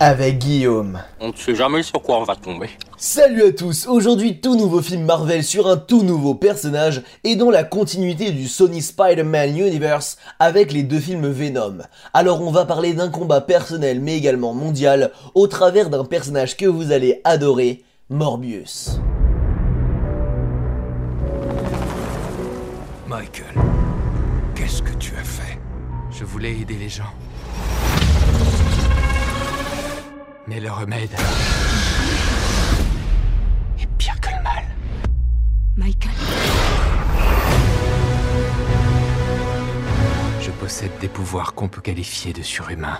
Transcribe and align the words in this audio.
avec 0.00 0.38
Guillaume. 0.38 1.00
On 1.20 1.28
ne 1.28 1.36
sait 1.36 1.54
jamais 1.54 1.82
sur 1.82 2.00
quoi 2.02 2.18
on 2.18 2.24
va 2.24 2.36
tomber. 2.36 2.70
Salut 2.96 3.42
à 3.42 3.52
tous, 3.52 3.86
aujourd'hui 3.86 4.40
tout 4.40 4.56
nouveau 4.56 4.82
film 4.82 5.04
Marvel 5.04 5.42
sur 5.44 5.68
un 5.68 5.76
tout 5.76 6.02
nouveau 6.02 6.34
personnage 6.34 7.02
et 7.24 7.36
dans 7.36 7.50
la 7.50 7.64
continuité 7.64 8.30
du 8.30 8.48
Sony 8.48 8.82
Spider-Man 8.82 9.56
Universe 9.56 10.18
avec 10.38 10.72
les 10.72 10.82
deux 10.82 11.00
films 11.00 11.28
Venom. 11.28 11.78
Alors 12.14 12.42
on 12.42 12.50
va 12.50 12.64
parler 12.64 12.94
d'un 12.94 13.08
combat 13.08 13.40
personnel 13.40 14.00
mais 14.00 14.16
également 14.16 14.54
mondial 14.54 15.12
au 15.34 15.46
travers 15.46 15.90
d'un 15.90 16.04
personnage 16.04 16.56
que 16.56 16.66
vous 16.66 16.92
allez 16.92 17.20
adorer, 17.24 17.84
Morbius. 18.10 19.00
Michael, 23.06 23.54
qu'est-ce 24.54 24.82
que 24.82 24.94
tu 24.98 25.12
as 25.14 25.24
fait? 25.24 25.58
Je 26.10 26.24
voulais 26.24 26.52
aider 26.52 26.76
les 26.78 26.88
gens. 26.88 27.12
Mais 30.48 30.60
le 30.60 30.70
remède 30.70 31.10
est 33.78 33.86
pire 33.98 34.18
que 34.18 34.28
le 34.30 34.42
mal. 34.42 34.64
Michael. 35.76 36.10
Je 40.40 40.50
possède 40.52 40.92
des 41.02 41.08
pouvoirs 41.08 41.52
qu'on 41.52 41.68
peut 41.68 41.82
qualifier 41.82 42.32
de 42.32 42.42
surhumains. 42.42 42.98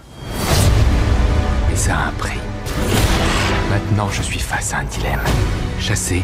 Mais 1.71 1.77
ça 1.77 1.97
a 1.97 2.09
un 2.09 2.13
prix. 2.13 2.39
Maintenant, 3.71 4.11
je 4.11 4.21
suis 4.21 4.41
face 4.41 4.75
à 4.75 4.81
un 4.81 4.85
dilemme. 4.85 5.25
Chasser 5.81 6.23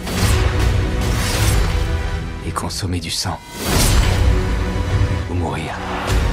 et 2.46 2.50
consommer 2.50 3.00
du 3.00 3.10
sang. 3.10 3.40
Ou 5.30 5.34
mourir. 5.34 5.72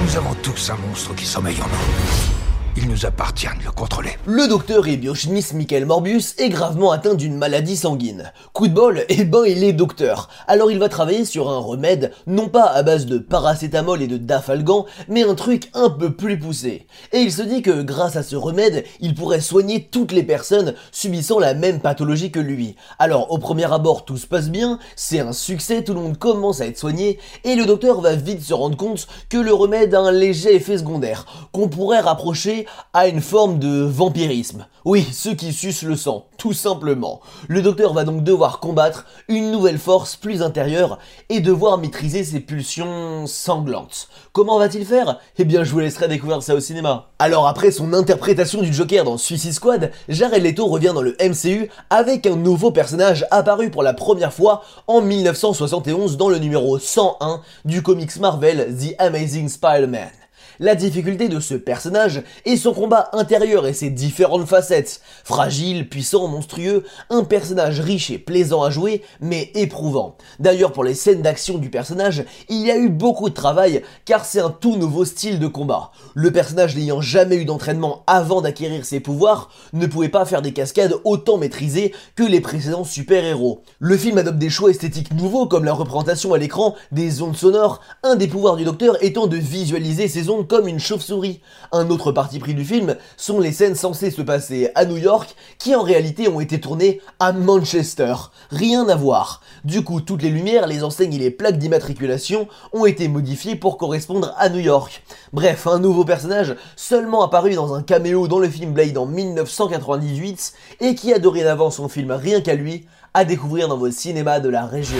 Nous 0.04 0.18
avons 0.18 0.34
tous 0.34 0.70
un 0.70 0.76
monstre 0.76 1.16
qui 1.16 1.26
sommeille 1.26 1.62
en 1.62 1.68
nous. 1.68 2.41
Il 2.78 2.88
nous 2.88 3.06
appartient 3.06 3.48
de 3.60 3.66
le 3.66 3.72
contrôler. 3.72 4.12
Le 4.26 4.48
docteur 4.48 4.88
et 4.88 4.96
biochimiste 4.96 5.54
Michael 5.54 5.86
Morbius 5.86 6.36
est 6.38 6.48
gravement 6.48 6.92
atteint 6.92 7.16
d'une 7.16 7.36
maladie 7.36 7.76
sanguine. 7.76 8.32
Coup 8.54 8.70
de 8.70 8.74
bol, 8.74 9.04
eh 9.10 9.26
ben 9.26 9.44
il 9.46 9.62
est 9.66 9.74
docteur. 9.74 10.30
Alors 10.48 10.72
il 10.72 10.80
va 10.80 10.88
travailler 10.88 11.26
sur 11.26 11.50
un 11.50 11.58
remède, 11.58 12.14
non 12.28 12.48
pas 12.48 12.64
à 12.64 12.82
base 12.82 13.08
de 13.08 13.18
paracétamol 13.18 14.02
et 14.02 14.08
de 14.08 14.16
dafalgan, 14.16 14.86
mais 15.10 15.24
un 15.24 15.36
truc 15.36 15.70
un 15.74 15.90
peu 15.90 16.14
plus 16.14 16.40
poussé. 16.40 16.88
Et 17.12 17.20
il 17.20 17.34
se 17.34 17.42
dit 17.42 17.62
que 17.62 17.82
grâce 17.82 18.16
à 18.16 18.24
ce 18.24 18.38
remède, 18.38 18.86
il 19.02 19.16
pourrait 19.16 19.42
soigner 19.42 19.90
toutes 19.92 20.14
les 20.14 20.24
personnes 20.24 20.74
subissant 20.94 21.40
la 21.40 21.54
même 21.54 21.82
pathologie 21.82 22.32
que 22.32 22.40
lui. 22.40 22.78
Alors 23.00 23.34
au 23.34 23.38
premier 23.38 23.72
abord 23.74 24.06
tout 24.06 24.18
se 24.18 24.28
passe 24.28 24.50
bien, 24.50 24.80
c'est 24.96 25.20
un 25.20 25.34
succès, 25.34 25.84
tout 25.84 25.94
le 25.94 26.00
monde 26.00 26.18
commence 26.18 26.62
à 26.62 26.68
être 26.68 26.80
soigné, 26.80 27.20
et 27.44 27.56
le 27.56 27.66
docteur 27.66 28.00
va 28.00 28.16
vite 28.16 28.42
se 28.42 28.54
rendre 28.54 28.78
compte 28.78 29.08
que 29.28 29.38
le 29.38 29.54
remède 29.54 29.94
a 29.94 30.00
un 30.00 30.14
léger 30.14 30.56
effet 30.56 30.78
secondaire, 30.78 31.26
qu'on 31.52 31.68
pourrait 31.68 32.00
rapprocher 32.00 32.61
à 32.94 33.08
une 33.08 33.22
forme 33.22 33.60
de 33.60 33.82
vampirisme. 33.84 34.66
Oui, 34.84 35.08
ceux 35.12 35.36
qui 35.36 35.54
sucent 35.54 35.84
le 35.84 35.96
sang, 35.96 36.26
tout 36.38 36.54
simplement. 36.54 37.22
Le 37.48 37.62
docteur 37.62 37.94
va 37.94 38.04
donc 38.04 38.24
devoir 38.24 38.60
combattre 38.60 39.06
une 39.28 39.52
nouvelle 39.52 39.78
force 39.78 40.16
plus 40.16 40.42
intérieure 40.42 40.98
et 41.30 41.40
devoir 41.40 41.78
maîtriser 41.78 42.24
ses 42.24 42.40
pulsions 42.40 43.28
sanglantes. 43.28 44.08
Comment 44.34 44.58
va-t-il 44.58 44.86
faire? 44.86 45.20
Eh 45.38 45.46
bien, 45.46 45.64
je 45.64 45.72
vous 45.72 45.80
laisserai 45.80 46.08
découvrir 46.08 46.42
ça 46.42 46.56
au 46.56 46.60
cinéma. 46.60 47.10
Alors 47.20 47.48
après 47.48 47.70
son 47.70 47.94
interprétation 47.94 48.62
du 48.62 48.74
Joker 48.74 49.04
dans 49.04 49.18
Suicide 49.18 49.54
Squad, 49.54 49.92
Jared 50.10 50.42
Leto 50.42 50.66
revient 50.66 50.94
dans 50.96 51.04
le 51.04 51.16
MCU 51.22 51.70
avec 51.92 52.26
un 52.26 52.36
nouveau 52.36 52.72
personnage 52.72 53.26
apparu 53.30 53.70
pour 53.70 53.84
la 53.84 53.94
première 53.94 54.34
fois 54.34 54.64
en 54.88 55.02
1971 55.02 56.18
dans 56.18 56.30
le 56.30 56.40
numéro 56.40 56.80
101 56.80 57.42
du 57.66 57.84
comics 57.84 58.20
Marvel 58.20 58.76
The 58.76 58.96
Amazing 59.00 59.48
Spider-Man. 59.48 60.21
La 60.60 60.76
difficulté 60.76 61.30
de 61.30 61.40
ce 61.40 61.56
personnage 61.56 62.24
est 62.46 62.58
son 62.58 62.74
combat 62.74 63.10
intérieur 63.14 63.66
et 63.66 63.74
ses 63.74 63.90
différentes 63.90 64.48
facettes. 64.48 65.02
Fragile, 65.24 65.88
puissant, 65.90 66.28
monstrueux, 66.28 66.84
un 67.10 67.24
personnage 67.24 67.80
riche 67.80 68.12
et 68.12 68.18
plaisant 68.18 68.64
à 68.64 68.70
jouer, 68.70 69.02
mais 69.22 69.52
éprouvant. 69.56 70.18
D'ailleurs, 70.40 70.74
pour 70.74 70.84
les 70.84 70.94
scènes 70.94 71.22
d'action 71.22 71.58
du 71.58 71.70
personnage, 71.70 72.26
il 72.50 72.66
y 72.66 72.72
a 72.72 72.78
eu 72.78 72.90
beaucoup 72.90 73.30
de 73.30 73.34
travail, 73.34 73.82
car 74.06 74.26
c'est 74.26 74.40
un 74.40 74.50
tout 74.50 74.76
nouveau 74.76 75.06
style 75.06 75.40
de 75.40 75.48
combat. 75.48 75.92
Le 76.14 76.32
personnage 76.32 76.76
n'ayant 76.76 77.02
jamais 77.02 77.38
eu 77.38 77.46
d'entraînement 77.46 78.04
avant 78.08 78.42
d'acquérir 78.42 78.86
ses 78.86 79.00
pouvoirs, 79.00 79.50
ne 79.74 79.88
pouvait 79.88 80.10
pas 80.10 80.26
faire 80.26 80.42
des 80.42 80.54
cascades 80.54 80.96
autant 81.04 81.38
maîtrisées 81.38 81.94
que 82.16 82.24
les 82.24 82.42
précédents 82.42 82.84
super-héros. 82.84 83.62
Le 83.80 83.98
film 83.98 84.18
adopte 84.18 84.38
des 84.38 84.50
choix 84.50 84.70
esthétiques 84.70 85.14
nouveaux, 85.14 85.48
comme 85.48 85.66
la 85.66 85.74
représentation 85.74 86.34
à 86.34 86.38
l'écran 86.38 86.76
des 86.92 87.22
ondes 87.22 87.38
sonores, 87.38 87.82
un 88.04 88.16
des 88.16 88.28
pouvoirs 88.28 88.58
du 88.58 88.64
docteur 88.64 89.02
étant 89.04 89.28
de 89.28 89.38
visualiser 89.38 90.08
ces 90.08 90.30
ondes 90.30 90.48
comme 90.52 90.68
une 90.68 90.82
chauve-souris. 90.82 91.40
Un 91.72 91.90
autre 91.90 92.12
parti 92.12 92.38
pris 92.38 92.54
du 92.54 92.66
film 92.66 92.98
sont 93.16 93.40
les 93.40 93.54
scènes 93.54 93.76
censées 93.76 94.12
se 94.12 94.22
passer 94.22 94.70
à 94.76 94.84
New 94.84 94.98
York 94.98 95.34
qui 95.58 95.76
en 95.76 95.82
réalité 95.82 96.28
ont 96.28 96.42
été 96.42 96.60
tournées 96.60 97.00
à 97.22 97.32
Manchester. 97.32 98.14
Rien 98.50 98.90
à 98.90 98.98
voir. 98.98 99.42
Du 99.64 99.82
coup, 99.82 100.02
toutes 100.02 100.22
les 100.22 100.30
lumières, 100.30 100.68
les 100.68 100.84
enseignes 100.84 101.14
et 101.14 101.20
les 101.20 101.32
plaques 101.32 101.58
d'immatriculation 101.58 102.50
ont 102.74 102.86
été 102.86 103.08
modifiées 103.08 103.56
pour 103.56 103.78
correspondre 103.78 104.34
à 104.38 104.50
New 104.50 104.60
York. 104.60 105.04
Bref, 105.32 105.68
un 105.68 105.80
nouveau 105.80 106.04
personnage 106.04 106.58
seulement 106.76 107.24
apparu 107.24 107.56
dans 107.56 107.74
un 107.74 107.82
caméo 107.82 108.28
dans 108.28 108.40
le 108.40 108.50
film 108.50 108.74
Blade 108.74 108.98
en 108.98 109.06
1998 109.06 110.52
et 110.82 110.96
qui 110.96 111.14
a 111.14 111.20
dorénavant 111.20 111.72
son 111.72 111.88
film 111.88 112.12
rien 112.12 112.42
qu'à 112.42 112.56
lui 112.56 112.88
à 113.14 113.24
découvrir 113.24 113.70
dans 113.70 113.78
vos 113.78 113.90
cinémas 113.90 114.42
de 114.42 114.50
la 114.50 114.66
région. 114.66 115.00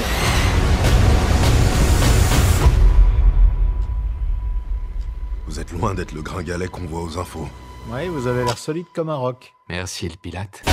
Loin 5.82 5.96
d'être 5.96 6.12
le 6.12 6.22
gringalet 6.22 6.68
qu'on 6.68 6.86
voit 6.86 7.02
aux 7.02 7.18
infos. 7.18 7.48
Oui, 7.92 8.08
vous 8.08 8.28
avez 8.28 8.44
l'air 8.44 8.58
solide 8.58 8.86
comme 8.94 9.10
un 9.10 9.16
roc. 9.16 9.54
Merci, 9.68 10.08
le 10.08 10.16
Pilate. 10.16 10.64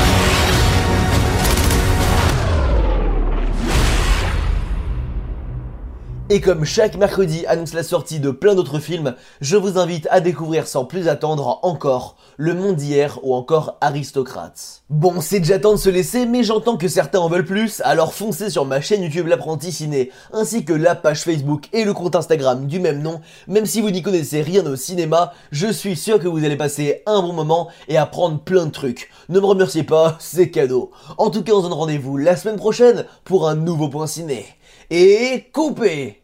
Et 6.30 6.42
comme 6.42 6.66
chaque 6.66 6.98
mercredi 6.98 7.46
annonce 7.46 7.72
la 7.72 7.82
sortie 7.82 8.20
de 8.20 8.30
plein 8.30 8.54
d'autres 8.54 8.80
films, 8.80 9.14
je 9.40 9.56
vous 9.56 9.78
invite 9.78 10.06
à 10.10 10.20
découvrir 10.20 10.68
sans 10.68 10.84
plus 10.84 11.08
attendre 11.08 11.58
encore 11.62 12.16
Le 12.36 12.52
Monde 12.52 12.76
d'hier 12.76 13.18
ou 13.22 13.34
encore 13.34 13.78
Aristocrates. 13.80 14.82
Bon, 14.90 15.22
c'est 15.22 15.40
déjà 15.40 15.58
temps 15.58 15.72
de 15.72 15.78
se 15.78 15.88
laisser, 15.88 16.26
mais 16.26 16.42
j'entends 16.42 16.76
que 16.76 16.86
certains 16.86 17.20
en 17.20 17.30
veulent 17.30 17.46
plus, 17.46 17.80
alors 17.82 18.12
foncez 18.12 18.50
sur 18.50 18.66
ma 18.66 18.82
chaîne 18.82 19.02
YouTube 19.02 19.26
L'Apprenti 19.26 19.72
Ciné, 19.72 20.10
ainsi 20.34 20.66
que 20.66 20.74
la 20.74 20.94
page 20.94 21.22
Facebook 21.22 21.70
et 21.72 21.84
le 21.84 21.94
compte 21.94 22.14
Instagram 22.14 22.66
du 22.66 22.78
même 22.78 23.00
nom. 23.00 23.22
Même 23.46 23.64
si 23.64 23.80
vous 23.80 23.90
n'y 23.90 24.02
connaissez 24.02 24.42
rien 24.42 24.66
au 24.66 24.76
cinéma, 24.76 25.32
je 25.50 25.72
suis 25.72 25.96
sûr 25.96 26.18
que 26.18 26.28
vous 26.28 26.44
allez 26.44 26.58
passer 26.58 27.02
un 27.06 27.22
bon 27.22 27.32
moment 27.32 27.68
et 27.88 27.96
apprendre 27.96 28.38
plein 28.38 28.66
de 28.66 28.70
trucs. 28.70 29.08
Ne 29.30 29.40
me 29.40 29.46
remerciez 29.46 29.82
pas, 29.82 30.16
c'est 30.18 30.50
cadeau. 30.50 30.90
En 31.16 31.30
tout 31.30 31.42
cas, 31.42 31.52
on 31.54 31.60
se 31.60 31.62
donne 31.62 31.72
rendez-vous 31.72 32.18
la 32.18 32.36
semaine 32.36 32.56
prochaine 32.56 33.06
pour 33.24 33.48
un 33.48 33.54
nouveau 33.54 33.88
point 33.88 34.06
ciné. 34.06 34.44
Et 34.90 35.50
coupez 35.52 36.16